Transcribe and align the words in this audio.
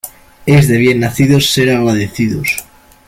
Es 0.47 0.67
de 0.67 0.77
bien 0.77 0.99
nacidos 0.99 1.51
ser 1.51 1.69
agradecidos. 1.69 2.65